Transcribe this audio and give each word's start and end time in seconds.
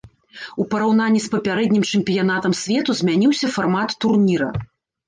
У 0.63 0.63
параўнанні 0.71 1.21
з 1.25 1.29
папярэднім 1.35 1.83
чэмпіянатам 1.91 2.59
свету 2.63 2.91
змяніўся 3.05 3.55
фармат 3.59 3.89
турніра. 4.05 4.55